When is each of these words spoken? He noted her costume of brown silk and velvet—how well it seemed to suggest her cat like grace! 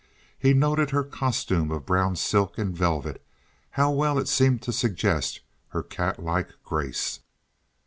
He 0.39 0.55
noted 0.55 0.89
her 0.89 1.03
costume 1.03 1.69
of 1.69 1.85
brown 1.85 2.15
silk 2.15 2.57
and 2.57 2.75
velvet—how 2.75 3.91
well 3.91 4.17
it 4.17 4.27
seemed 4.27 4.63
to 4.63 4.73
suggest 4.73 5.41
her 5.67 5.83
cat 5.83 6.17
like 6.23 6.49
grace! 6.63 7.19